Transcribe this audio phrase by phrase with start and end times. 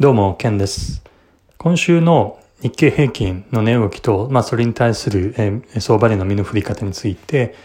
[0.00, 1.02] どうも、ケンです。
[1.56, 7.56] 今週の日経平均の値動きと、まあ、それに対する、えー相場での身の振り方について、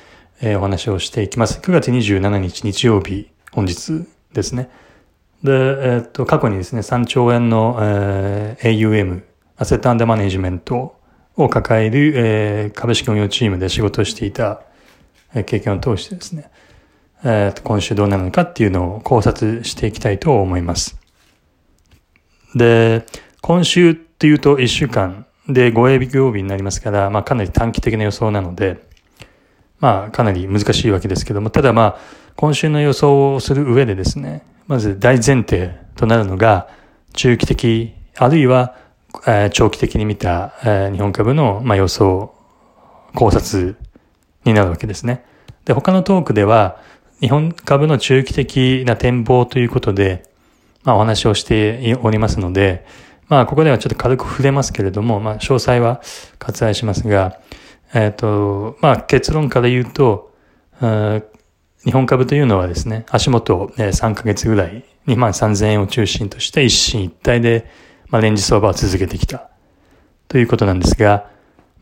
[0.41, 1.59] えーお話をしていきます。
[1.59, 4.71] 9月27日日曜日、本日ですね。
[5.43, 9.21] で、えーっと、過去にですね、3兆円の、えー AUM、
[9.57, 10.95] アセットアンダーマネジメント
[11.35, 14.61] を抱える、えー株式運用チームで仕事をしていた、
[15.45, 16.49] 経験を通してですね、
[17.23, 21.02] えー今週どうなるのかっていうのを考察していきたいと思います。
[22.55, 23.05] で、
[23.41, 28.83] 今週っていうと1週間で5営業日になりますから、まあかなり短期的な予想なので、
[29.79, 31.97] まあかなり難しいわけですけども、ただまあ
[32.35, 36.67] 今週の予想をする上でですね、まず大前提となるのが
[37.13, 38.75] 中期的、あるいは、
[39.51, 40.53] 長期的に見た、
[40.91, 42.33] 日本株の、ま、予想、
[43.13, 43.75] 考察
[44.43, 45.23] になるわけですね。
[45.65, 46.77] で、他のトークでは
[47.19, 50.23] 日本株の中期的な展望ということで、
[50.83, 52.85] まあお話をしておりますので、
[53.27, 56.01] まあここではちょっと軽く触れますけれども、まあ詳細は
[56.39, 57.39] 割愛しますが、
[57.93, 60.33] えっ、と、まあ結論から言うと、
[61.85, 67.69] 日本株というのはですね、足元、えー3ヶ月ぐらい、2万3000円を中心として一進一退で、
[68.09, 69.49] まあレンジ相場を続けてきた。
[70.27, 71.29] ということなんですが、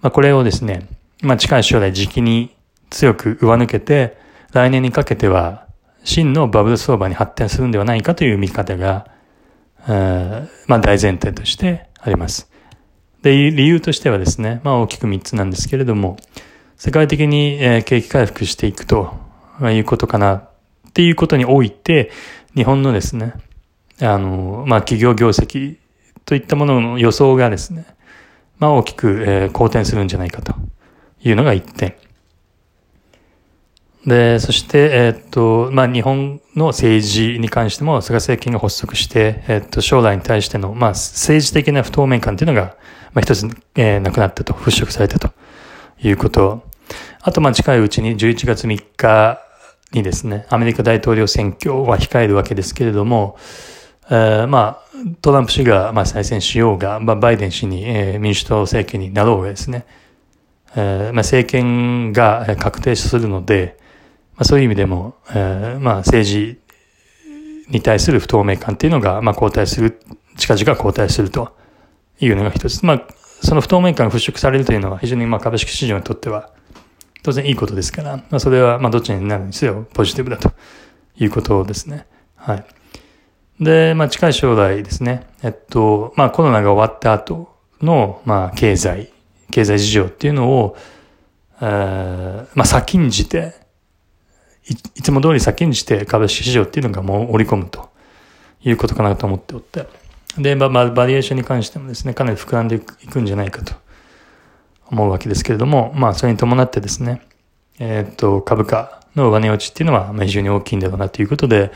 [0.02, 0.88] まあこれをですね、
[1.22, 2.56] まあ近い将来時期に
[2.90, 4.18] 強く上抜けて、
[4.54, 5.66] 来年にかけては
[6.04, 9.08] 真のバブル相場に発展するんではないかという見方が、
[10.68, 12.50] まあ大前提としてあります。
[13.22, 16.18] で、理由としてはですね、まあ大きく3つなんですけれども、
[16.78, 19.14] 世界的に景気回復していくと
[19.62, 20.50] いうことかなっ
[20.94, 22.12] ていうことにおいて、
[22.56, 23.34] 日本のですね、
[24.02, 25.78] あの、まあ企業業績
[26.26, 27.86] といったものの予想がですね、
[28.58, 30.56] まあ大きく好転するんじゃないかと
[31.24, 31.94] いうのが1点。
[34.06, 42.76] で、そして、えっと、まあ、日本の政治に関しても、菅政権が発足して、えっと、将来に対しての、まあ、政治的な不透明感というのが、
[43.14, 45.32] まあ、一つ、えーなくなったと、払拭されたと
[46.02, 46.64] いうこと。
[47.22, 49.40] あと、まあ、近いうちに11月3日
[49.94, 53.38] にですね、アメリカ大統領選挙は控えるわけですけれども、
[54.10, 54.84] えーまあ、
[55.22, 59.86] トランプ氏が、まあ、再選しようが、まあ、バイデン氏に、えー民主党政権になろうがですね、
[60.76, 63.80] えーまあ、政権が確定するので、
[64.36, 66.60] まあ、そういう意味でも、えーまあ、政治
[67.70, 70.00] に対する不透明感っていうのが、まあ、後退する、
[70.38, 71.56] 近々後退すると
[72.20, 72.86] いうのが一つ。
[72.86, 73.08] まあ、
[73.42, 76.52] その不透明感が払拭されるというのは非常にまあ株式市場にとっては
[77.24, 80.52] 当然いいことですから、まあ、それはまあどっちになるにせよポジティブだと
[81.18, 82.06] いうことですね。
[82.36, 82.66] はい。
[83.60, 89.12] で、まあ、近い将来ですね、えっと、まあ、コロナが終わった後の、まあ、経済、
[89.52, 90.76] 経済事情っていうのを、
[91.62, 93.54] えーまあ、先んじて、
[94.68, 97.90] いつも通り先んじて株式市場っていうのがもう織り込むと
[98.64, 99.88] いうことかなと思っておって。
[100.38, 103.74] で、まあ、バリエーションに関してもですね、かなり膨らんでいくんじゃないかと
[104.90, 107.22] 思うわけですけれども、まあ、それに伴ってですね、
[107.80, 111.72] えーっと、株価の上値落ちっていうのは、非常に大きいんだろうなということで、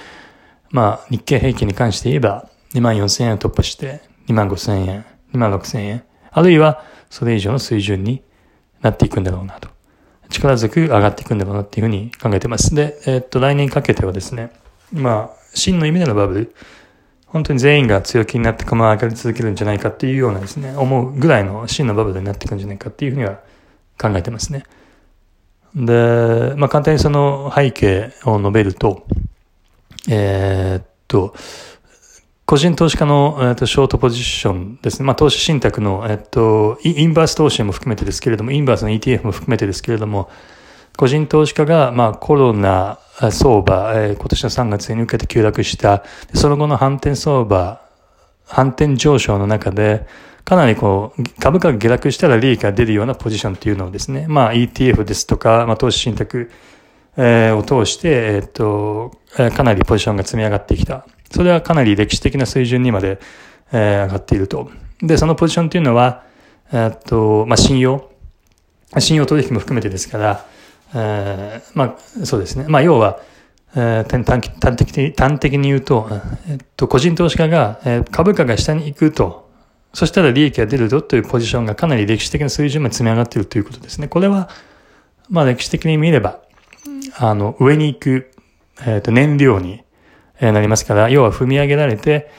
[0.69, 8.21] まあ、日経平均に関して言えば、2万4千円を突破して、2万5千円、2万6千円、あるいは、それ以上の水準に
[8.81, 9.74] なっていくんだろうなと。
[10.29, 12.73] 力強く上がっていくんだろうなっていうふうに考えてます。
[12.75, 14.51] で、えっと、来年かけてはですね、
[14.91, 16.55] まあ、真の意味でのバブル、
[17.25, 23.39] 本当に全員が強気になってこのまま上がり続けるんじゃないかっていうようなですね、思うぐらいの真のバブルになっていくんじゃないかっていうふうには
[23.99, 24.63] 考えてますね。
[25.75, 29.05] で、まあ簡単にその背景を述べると、
[30.09, 31.35] えーっと、
[32.45, 35.05] 個人投資家の、えーとショートポジションですね。
[35.05, 40.29] まあ投資信託の、えーっと、インバース投資も含めてですけれども、インバースの ETF も含めてですけれども、
[40.95, 42.99] 個人投資家が、まあ、コロナ
[43.31, 46.03] 相場、えー今年の3月に受けて急落した、
[46.35, 47.81] その後の反転相場、
[48.45, 50.05] 反転上昇の中で、
[50.43, 56.51] かなりこう、株価が下落したら利益が出るようなポジションっていうのをですね、まあ ETF ですとか、まあ投資信託、
[57.17, 59.19] えーを通して、えーと、
[59.55, 61.07] かなりポジションが積み上がってきた。
[61.31, 63.19] それはかなり歴史的な水準にまで、
[63.71, 64.69] えー上がっていると。
[65.01, 66.23] で、そのポジションっていうのは、
[66.71, 68.09] えーっと、まあ信用、
[68.99, 70.45] 信用取引も含めてですから、
[70.93, 72.65] えーまあ、そうですね。
[72.67, 73.19] まあ、要は、
[73.75, 76.07] えー短期端的に、端的に言うと、
[76.47, 79.49] えっと、個人投資家が、えー株価が下に行くと、
[79.93, 84.07] そしたら利益が出るぞというポジションがかなり歴史的な水準まで積み上がっているということですね。
[84.07, 84.49] これは、
[85.29, 86.39] まあ、歴史的に見れば、
[87.17, 88.31] あの、上に行く、
[88.85, 89.84] えっと、燃料にえー
[90.39, 92.29] えなりますから、要は踏み上げられて、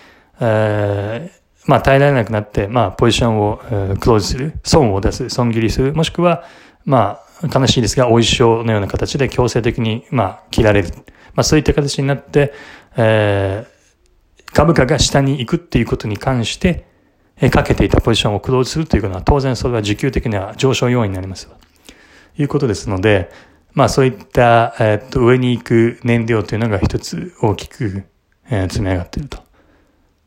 [0.40, 6.44] えーまあ、耐えられなくなって、まあ、ポジションを、えークローズする、損を出す、損切りする、もしくは、
[6.84, 10.88] まあ、悲しいですが、お衣装のような形で強制的に、まあ、切られる。
[11.34, 12.52] まあ、そういった形になって、
[12.96, 13.76] えー
[14.56, 16.86] 株価が下に行くっていうことに関して、
[17.38, 21.46] えかけていたポジションをクローズするというのは当然それは需給的には上昇要因になります。
[21.46, 21.54] と
[22.38, 23.30] いうことですので、
[23.76, 28.04] まあそういった、えっと、上に行く燃料というのが一つ大きく、
[28.48, 29.38] えー、積み上がっていると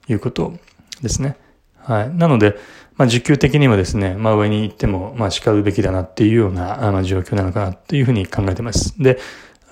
[0.07, 0.53] いうこと
[1.01, 1.35] ですね。
[1.77, 2.13] はい。
[2.13, 2.55] なので、
[2.95, 9.01] まあ需給的にもですね、まあ上に行っても、まあ叱るべきだなっていうような、あの状況なのかなというふうに考えています。
[9.01, 9.17] で、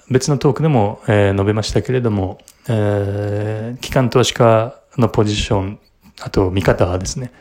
[0.10, 5.80] 別のトークでも、えー、述べましたけれども、えー、機関投資家のポジション、
[6.22, 7.32] あと見方はですね、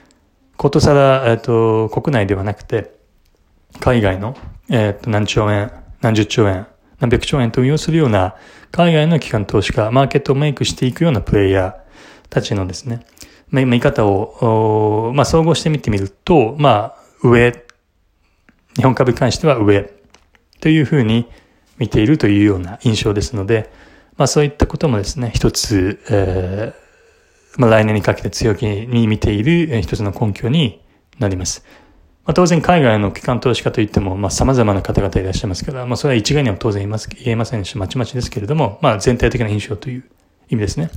[0.58, 2.94] ことさら、えっ、ー、と、国内ではなくて、
[3.80, 4.36] 海外の、
[4.68, 6.66] えっ、ー、と、何兆円、何十兆円、
[7.00, 8.34] 何百兆円と運用するような
[8.70, 13.06] 海外の機関投資家、マーケットをメイクしていくようなプレイヤーたちのですね、
[13.50, 17.52] 見方を、まあ、総合してみてみると、まあ、上、
[18.76, 19.90] 日本株に関しては上
[20.60, 21.26] というふうに
[21.78, 23.70] 見ているというような印象ですので、
[24.16, 30.82] まあそういったこともですね、一つ、えー、まあ来年にかけて強気に見ている一つの根拠に
[31.18, 31.64] なります。
[32.26, 40.04] まあ当然海外の機関投資家といっても、まあ様々な方々いらっしゃいますから、まあそれは一概には当然言います言えませんし、まちまちですけれども、まあ全体的な印象という
[40.48, 40.90] 意味ですね。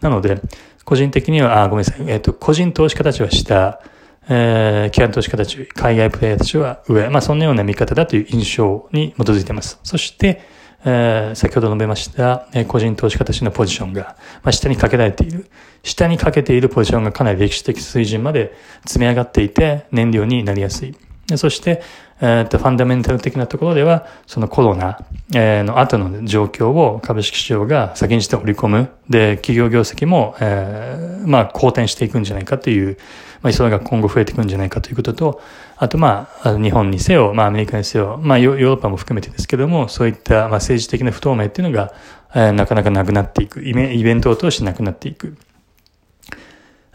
[0.00, 0.40] なので、
[0.84, 3.80] 個人的には、あ、ごめんなさい、えっ、ー、と、個人投資家たちは下、
[4.28, 9.78] えー、機関投資家たち、海外プレイヤーたちは上、まあそんなような見方だという印象に基づいています。
[9.84, 10.42] そして、
[10.84, 15.46] えー、先ほど述べました、えー、個人投資家たちのポジションが、まあ、下にかけられている。
[15.82, 18.54] 下にかけているポジションがかなり歴史的水準まで
[18.86, 20.96] 積み上がっていて、燃料になりやすい。
[21.36, 21.82] そして、
[22.20, 24.98] えー、と、ファンダメンタル的なところでは、そのコロナ、
[25.34, 28.90] えー、の後の状況を株式市場が先にして織り込む。
[29.08, 32.98] で、企業業績も、えー、まあ、好転していくんじゃないかという、
[33.42, 35.40] まあ、それが今後増えていくんじゃないかということと、
[35.76, 41.92] あと、まあ、日本にせよ、まあ、アメリカにせよ、まあ、ヨーロッパも含めてですけども、そういった、まあ、政治的な不透明っていうのが、
[42.34, 43.62] えー、なかなかなくなっていく。
[43.62, 45.36] イベントを通してなくなっていく。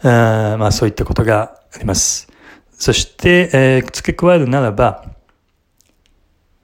[0.02, 2.29] あまあ、そういったことがあります。
[2.80, 5.04] そして、えー、付け加えるならば、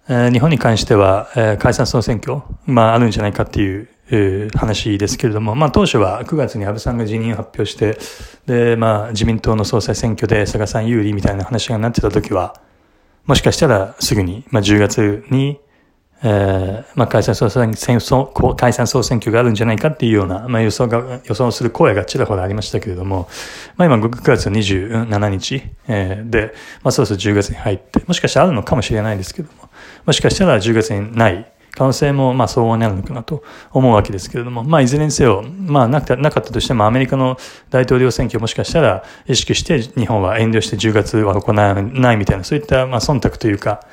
[0.08, 7.98] えー、日本に関しては、えー、解散総選挙、まあ、あるんじゃないかっていう、えー、話ですけれども、まあ、当初は9月に安倍さんが辞任を発表して、
[8.46, 12.62] で、まあ、自民党の総裁選挙で菅さん有利みたいな話がなってた時は、
[13.26, 15.60] もしかしたらすぐに、まあ、10月に、
[16.22, 17.74] えー、まあ、解散総選
[18.56, 23.28] 解散総選挙があるんじゃないかっていうような、まあ、予想が、予想する声がちらほらありましたけれども、
[23.76, 29.68] まあ、今9月27日、えー、で、まあ、そろそろ10月に入って、もしかしたらあるのかもしれないですけども、
[30.06, 37.36] もしかしたら10月にない可能性も、まあ、相応になるのかなと思うわけですけれども、まあ、いずれにせよ、まあ、なかったとしても、アメリカの
[37.68, 43.86] 大統領選挙もしかしたら意識して日本は遠慮して10月は行わないみたいな、そういった、まあ、忖度というか、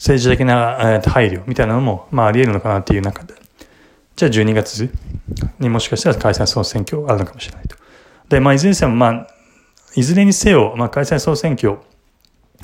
[0.00, 3.34] 政治的な、配慮みたいなのも、まあ、あり得るのかなっていう中で、
[4.16, 4.90] じゃあ12月
[5.58, 7.76] にもしかしたら解散総選挙あるのかもしれないと。
[8.30, 9.26] で、まあ、いずれにせよ、まあ、
[9.94, 11.76] いずれにせよ、まあ、解散総選挙、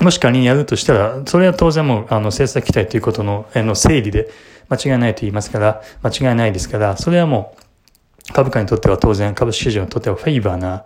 [0.01, 4.29] もし仮にやるとしたら、それは当然もう、あの、政策期待ということの、えの整理で
[4.69, 7.55] 間違いないと言いますから、間違いないですから、それはも
[8.29, 10.85] う、株価にとっては当然、株式市場にとってはフェイバーな、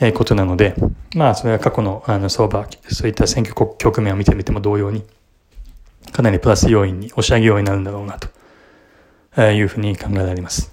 [0.00, 0.74] えことなので、
[1.14, 5.04] まあ、それは過去の、あの、相場、そういった選挙局面を見てみても同様に、
[6.10, 10.72] かなりプラス要因に、押し上げ要因になるんだろうな、と、いうふうに考えられます。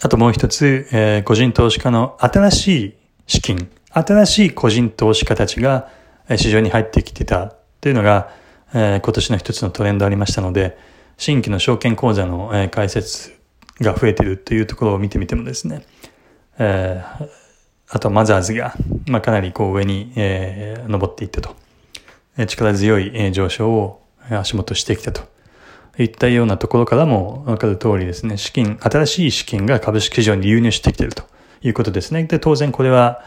[0.00, 2.94] あともう一つ、えー、個人投資家の新しい
[3.26, 5.90] 資金、新しい個人投資家たちが
[6.36, 8.30] 市場に入ってきてたというのが、
[8.74, 10.78] えー、今年の一つのトレンドありましたので、
[11.16, 13.34] 新規の証券口座の、えー、開設
[13.80, 15.84] が増えているというところを見てみてもですね、
[16.58, 17.28] えー、
[17.88, 18.74] あとマザーズが、
[19.06, 21.56] まあ、かなりこう上に、えー、登っていったと。
[22.46, 25.22] 力強い上昇を足元してきたと
[25.98, 31.24] いったようなところからもわかる通りですね、資金、新しい資金が株式市場に流入してきていると
[31.62, 32.24] いうことですね。
[32.24, 33.22] で、当然これは、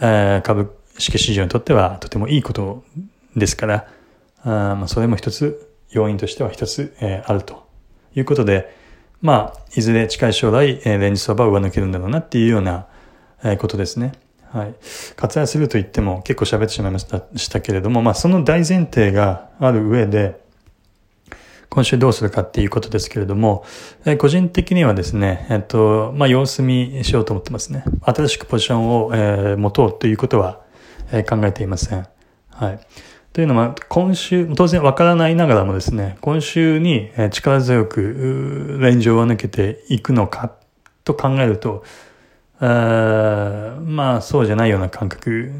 [0.00, 2.84] え、株式市場にとってはとてもいいこと
[3.36, 3.88] ですから、
[4.44, 7.66] あまそれも一つ、要因としては一つ、え、あると
[8.14, 8.74] いうことで、
[9.20, 12.86] まあ、いずれ近い将来、え、レンジ相場を上抜けるんだろうなっていうような、
[13.44, 14.12] え、ことですね。
[14.52, 14.74] はい。
[15.16, 20.42] 割愛すると言っても結構喋ってしまいましたしたけれども、まあその大前提がある上で、
[21.70, 23.64] 今週どうするかっていうことですけれども、
[24.04, 27.82] え、個人的にはですね、えっと、まあ様子見しようと思ってますね。
[28.02, 30.60] 新しくポジションを、えー、持とうということは、
[31.12, 32.06] えー、考えていません。
[32.50, 32.80] はい。
[33.32, 40.52] というのは、今週、当然わからないながらもですね、今週に力強くレンジを抜けていくのか
[41.04, 41.84] と考えると、
[42.64, 45.52] あまあそうじゃないような感覚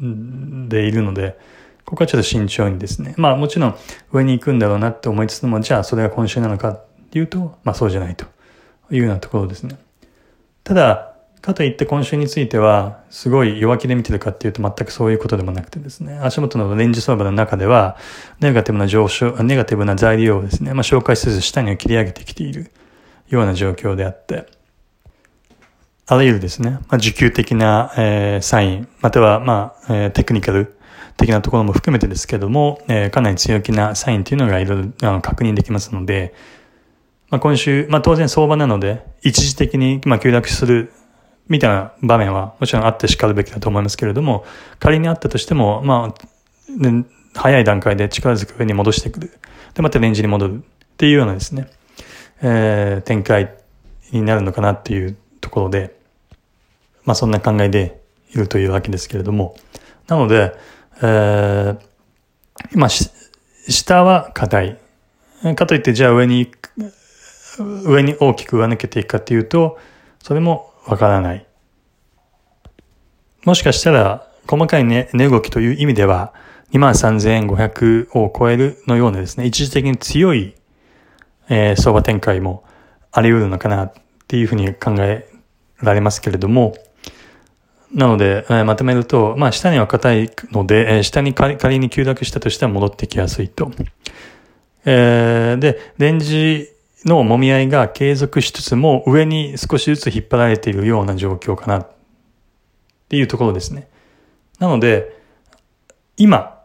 [0.00, 1.38] でいるので、
[1.84, 3.14] ここはちょっと慎重にですね。
[3.16, 3.76] まあもちろん
[4.12, 8.26] 上に行くんだろうなって思いつつも、じゃあそれが今週なのかっていうと、まあそうじゃないと
[8.90, 9.78] いうようなところですね。
[10.64, 17.96] ただ、かといって今週については、すごい弱気で見てるかっていうと全くそういうことでもなくてですね、足元のレンジ相場の中では、
[18.40, 22.70] ネガティブな上昇、ネガティブな材料をですね、まあ、紹介せず下に切り上げてきている
[23.28, 24.46] ような状況であって、
[26.10, 30.74] あらゆるですね、まあ、需給的な、えー、サイン、または、まあ、えー、テクニカル
[31.18, 36.32] 的なところも含めてですけども、えー、かなり強気なサインっていうのがいろいろあの確認できますので、
[37.28, 40.92] まあ、今週、まあ、当然相場なので、一時的に、まあ、急落する
[41.46, 44.46] みたいな場面はもちろんあって叱るべきだと思いますけれども、
[44.78, 49.38] 仮にあったとしても、まあ、ね、早い段階で力ずく上に戻してくる。
[49.74, 50.62] で、またレンジに戻る。
[50.62, 51.68] っていうようなですね、
[52.40, 53.54] えー、展開
[54.10, 55.97] になるのかなっていうところで、
[57.08, 58.02] まあそんな考えで
[58.34, 59.56] いるというわけですけれども、
[60.08, 60.54] なので、
[61.00, 61.78] えー、
[62.74, 64.78] 今、下は硬い。
[65.56, 66.52] かといってじゃあ上に、
[67.86, 69.78] 上に大きく上抜けていくかっていうと、
[70.22, 71.46] それもわからない。
[73.46, 76.34] もしかしたら、細かい値、値動きという意味では、
[76.74, 80.54] 23,500を超えるのようなですね、一時的に強い、
[81.48, 82.64] えー、相場展開も
[83.12, 83.92] あり得るのかなっ
[84.26, 85.26] ていうふうに考え
[85.80, 86.74] られますけれども、
[87.92, 93.70] なので、えー、まとめると、まあ、下には硬いので、えー、下に仮に急落したとしては戻ってきやすいと。
[94.84, 96.68] えー、で、レンジ
[97.04, 101.88] の揉み合いが継続しつつも上に少しずつ引っ張られているような状況かなっ
[103.08, 103.88] ていうところですね。
[104.58, 105.16] なので、
[106.16, 106.58] 今、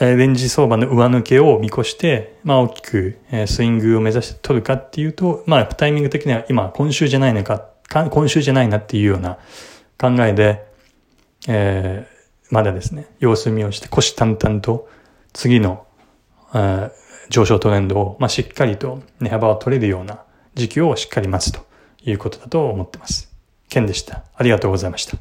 [0.00, 9.38] えレンジ相場の上抜けを見越して、まあ大きくえスイングを目指して取るかっていうと、まあタイミング的には今今週じゃないのか、今週じゃないなっていうような
[10.02, 10.66] 考えで、
[11.46, 14.88] えー、まだですね、様子見をして腰淡々と
[15.32, 15.86] 次の、
[16.52, 16.90] えー、
[17.30, 21.64] 上昇トレンドを、まあ、しっかりと値幅を取れるような時期をしっかり待つと
[22.04, 23.32] いうことだと思ってます。
[23.68, 24.24] ケンでした。
[24.34, 25.16] ありがとうございました。